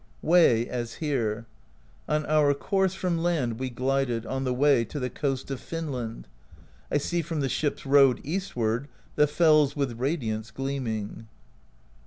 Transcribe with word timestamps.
Way, 0.23 0.67
as 0.67 0.95
here: 0.95 1.45
On 2.09 2.25
our 2.25 2.55
course 2.55 2.95
from 2.95 3.19
land 3.21 3.59
we 3.59 3.69
glided. 3.69 4.25
On 4.25 4.45
the 4.45 4.51
Way 4.67 4.83
to 4.83 4.99
the 4.99 5.11
coast 5.11 5.51
of 5.51 5.59
Finland: 5.59 6.27
I 6.91 6.97
see 6.97 7.21
from 7.21 7.41
the 7.41 7.47
Ship's 7.47 7.85
Road, 7.85 8.19
eastward. 8.23 8.87
The 9.15 9.27
fells 9.27 9.75
with 9.75 9.99
radiance 9.99 10.49
gleaming. 10.49 11.27